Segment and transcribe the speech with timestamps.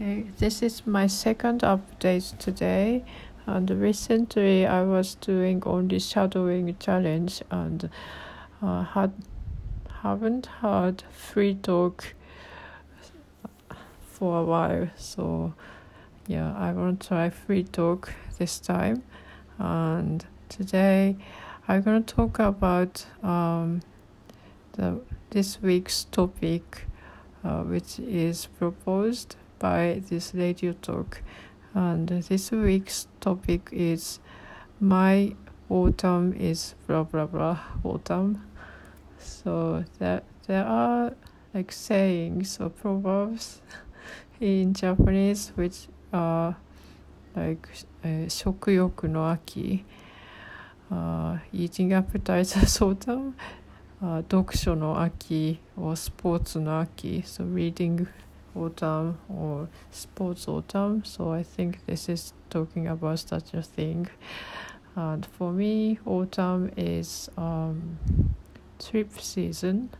[0.00, 3.04] Okay, this is my second update today.
[3.44, 7.90] And recently, I was doing only shadowing challenge and
[8.62, 9.12] uh, had
[10.02, 12.14] haven't had free talk
[14.00, 14.88] for a while.
[14.96, 15.52] So
[16.26, 19.02] yeah, I want to try free talk this time.
[19.58, 21.18] And today,
[21.68, 23.82] I'm gonna talk about um,
[24.72, 26.86] the this week's topic,
[27.44, 31.20] uh, which is proposed by this Radiotalk.
[31.74, 34.18] And this week's topic is
[34.80, 35.36] My
[35.68, 38.42] Autumn is blah blah blah autumn.
[39.18, 41.12] So there, there are
[41.54, 43.60] like sayings or proverbs
[44.40, 46.56] in Japanese which are
[47.36, 47.68] like
[48.04, 49.84] uh, 食欲の秋
[50.90, 53.34] uh, eating appetizers autumn,
[54.02, 58.08] uh, 読書の秋 or sports の秋 so reading
[58.54, 61.04] autumn or sports autumn.
[61.04, 64.08] So I think this is talking about such a thing.
[64.96, 67.98] And for me, autumn is um,
[68.78, 69.90] trip season.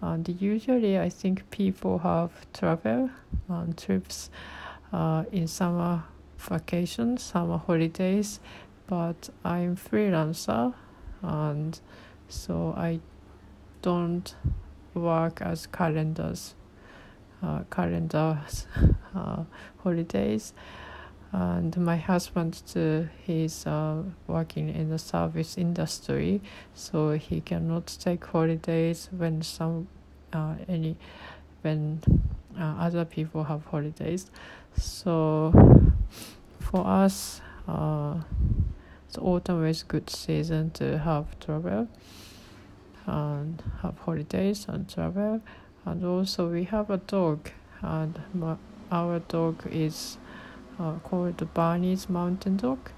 [0.00, 3.10] And usually, I think people have travel
[3.48, 4.30] and trips
[4.92, 6.04] uh, in summer
[6.38, 8.40] vacation, summer holidays.
[8.86, 10.72] But I'm freelancer,
[11.22, 11.80] and
[12.28, 13.00] so I
[13.82, 14.34] don't
[14.94, 16.54] work as calendars
[17.42, 18.40] uh, calendar
[19.14, 19.44] uh,
[19.82, 20.54] holidays.
[21.32, 26.40] And my husband too he's uh, working in the service industry
[26.72, 29.88] so he cannot take holidays when some
[30.32, 30.96] uh, any
[31.62, 32.00] when
[32.58, 34.30] uh, other people have holidays.
[34.78, 35.52] So
[36.60, 38.20] for us uh,
[39.12, 41.88] the autumn is good season to have travel
[43.06, 45.40] and have holidays and travel
[45.86, 47.48] and also we have a dog
[47.80, 48.20] and
[48.90, 50.18] our dog is
[50.78, 52.90] uh, called the Bernese Mountain Dog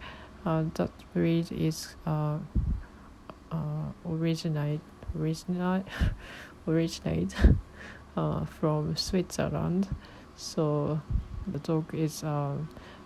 [0.45, 2.39] and that breed is uh,
[3.53, 4.81] uh, originate
[5.19, 5.85] originate
[6.67, 7.35] originate
[8.17, 9.89] uh, from Switzerland.
[10.37, 11.01] So
[11.47, 12.57] the dog is uh,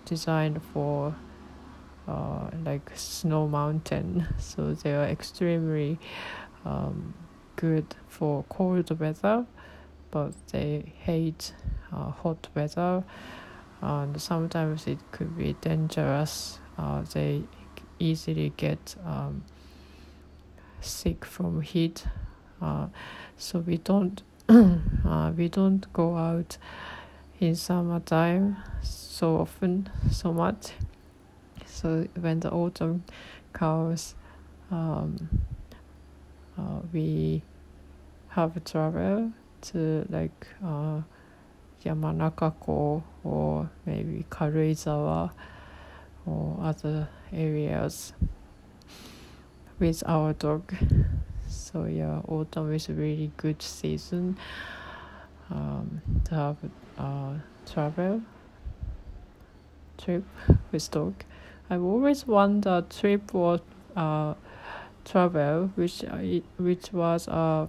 [0.04, 1.14] designed for
[2.06, 4.26] uh, like snow mountain.
[4.38, 5.98] So they are extremely
[6.64, 7.14] um,
[7.56, 9.46] good for cold weather
[10.12, 11.52] but they hate
[11.92, 13.02] uh, hot weather
[13.80, 16.60] and sometimes it could be dangerous.
[16.78, 17.42] Uh, they
[17.98, 19.42] easily get um,
[20.80, 22.04] sick from heat.
[22.60, 22.86] Uh,
[23.36, 26.56] so we don't uh, we don't go out
[27.40, 30.72] in summertime so often so much.
[31.66, 33.02] So when the autumn
[33.52, 34.14] comes
[34.70, 35.28] um,
[36.56, 37.42] uh, we
[38.28, 41.00] have travel to like uh,
[41.84, 45.30] Yamanaka-ko or maybe Karuizawa
[46.26, 48.12] or other areas
[49.78, 50.74] with our dog.
[51.48, 54.36] So yeah, autumn is a really good season
[55.50, 56.56] um, to have
[56.98, 57.34] uh,
[57.70, 58.22] travel
[59.98, 60.24] trip
[60.70, 61.14] with dog.
[61.70, 63.60] I've always wondered trip or
[63.96, 64.34] uh,
[65.04, 67.66] travel, which I, which was uh,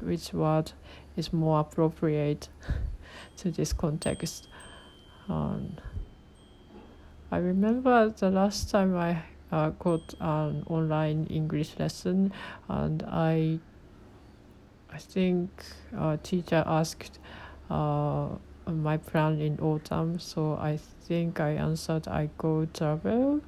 [0.00, 0.72] which word
[1.16, 2.48] is more appropriate
[3.38, 4.48] to this context.
[5.28, 5.78] Um,
[7.30, 12.32] I remember the last time I uh, got an online English lesson,
[12.68, 13.58] and I,
[14.92, 15.50] I think
[15.96, 17.18] a teacher asked
[17.70, 18.28] uh,
[18.66, 23.40] my plan in autumn, so I think I answered I go travel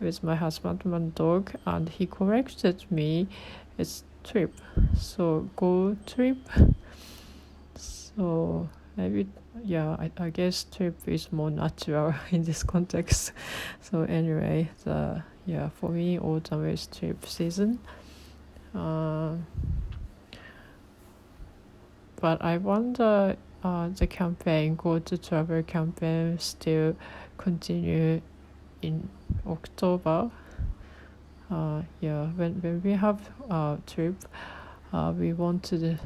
[0.00, 3.28] with my husband and dog, and he corrected me.
[3.76, 4.54] It's trip.
[4.96, 6.38] So go trip.
[7.76, 9.26] So maybe
[9.62, 13.32] yeah I, I guess trip is more natural in this context.
[13.80, 17.78] So anyway the yeah for me autumn is trip season.
[18.74, 19.36] Uh,
[22.20, 26.96] but I wonder uh, the campaign go to travel campaign still
[27.38, 28.20] continue
[28.82, 29.08] in
[29.46, 30.30] October
[31.50, 33.20] uh, yeah when, when we have
[33.50, 34.14] a trip
[34.92, 35.98] uh, we want to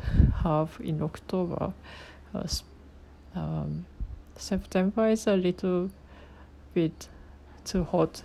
[0.42, 1.72] have in october
[2.34, 2.46] uh,
[3.34, 3.86] um,
[4.36, 5.90] september is a little
[6.74, 7.08] bit
[7.64, 8.22] too hot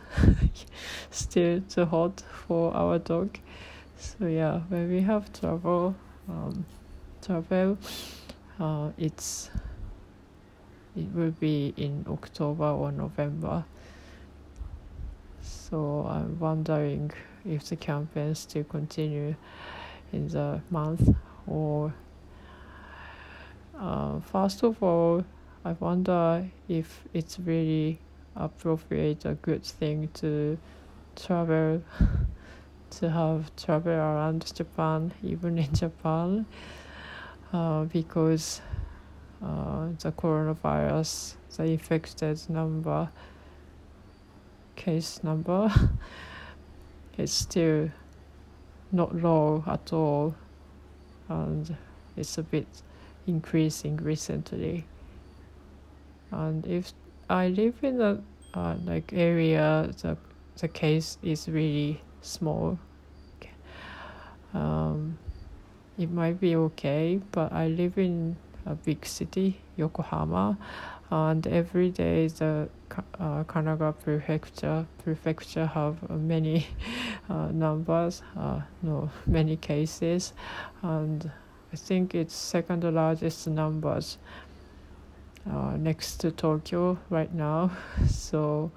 [1.12, 3.38] still too hot for our dog.
[3.98, 5.96] So yeah when we have travel
[6.30, 6.66] um,
[7.22, 7.78] travel
[8.60, 9.50] uh, it's
[10.96, 13.66] it will be in october or november
[15.44, 17.12] so I'm wondering
[17.46, 19.36] if the campaign still continue
[20.12, 21.16] in the month
[21.48, 21.94] or
[23.78, 25.24] uh, first of all
[25.66, 28.00] I wonder if it's really
[28.36, 30.58] appropriate, a good thing to
[31.16, 31.82] travel,
[32.90, 36.46] to have travel around Japan, even in Japan,
[37.54, 38.62] uh, because
[39.42, 43.10] uh, the coronavirus, the infected number,
[44.76, 45.72] case number,
[47.18, 47.90] is still
[48.92, 50.36] not low at all,
[51.30, 51.76] and
[52.16, 52.68] it's a bit
[53.28, 54.86] increasing recently.
[56.32, 56.94] And if
[57.30, 58.22] I live in a
[58.54, 60.18] uh, like area, the
[60.58, 62.78] the case is really small.
[64.54, 65.18] Um,
[65.98, 68.36] it might be okay, but I live in
[68.66, 70.58] a big city, Yokohama,
[71.14, 72.68] and every day the
[73.20, 76.66] uh, Kanagawa prefecture prefecture have many
[77.30, 80.34] uh, numbers, uh, no many cases,
[80.82, 81.30] and
[81.72, 84.18] I think it's second largest numbers
[85.48, 87.72] uh, next to Tokyo right now.
[88.08, 88.72] So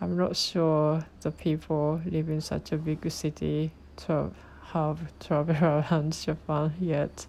[0.00, 3.70] I'm not sure the people live in such a big city
[4.06, 4.32] to
[4.72, 7.26] have traveled around Japan yet.